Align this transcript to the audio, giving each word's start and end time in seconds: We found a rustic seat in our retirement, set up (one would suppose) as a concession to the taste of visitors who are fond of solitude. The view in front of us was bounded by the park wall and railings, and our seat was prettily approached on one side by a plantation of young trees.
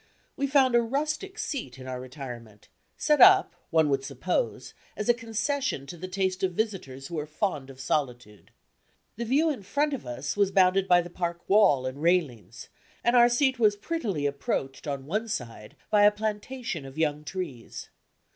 We 0.35 0.47
found 0.47 0.73
a 0.73 0.81
rustic 0.81 1.37
seat 1.37 1.77
in 1.77 1.85
our 1.85 2.01
retirement, 2.01 2.69
set 2.97 3.21
up 3.21 3.53
(one 3.69 3.87
would 3.89 4.03
suppose) 4.03 4.73
as 4.97 5.07
a 5.09 5.13
concession 5.13 5.85
to 5.85 5.95
the 5.95 6.07
taste 6.07 6.41
of 6.41 6.53
visitors 6.53 7.05
who 7.05 7.19
are 7.19 7.27
fond 7.27 7.69
of 7.69 7.79
solitude. 7.79 8.49
The 9.17 9.25
view 9.25 9.51
in 9.51 9.61
front 9.61 9.93
of 9.93 10.07
us 10.07 10.35
was 10.35 10.49
bounded 10.49 10.87
by 10.87 11.01
the 11.01 11.11
park 11.11 11.47
wall 11.47 11.85
and 11.85 12.01
railings, 12.01 12.67
and 13.03 13.15
our 13.15 13.29
seat 13.29 13.59
was 13.59 13.75
prettily 13.75 14.25
approached 14.25 14.87
on 14.87 15.05
one 15.05 15.27
side 15.27 15.75
by 15.91 16.01
a 16.05 16.11
plantation 16.11 16.83
of 16.83 16.97
young 16.97 17.23
trees. 17.23 17.89